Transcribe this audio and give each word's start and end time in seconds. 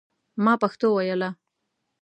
ما 0.43 0.53
پښتو 0.61 0.87
ویله. 0.93 1.29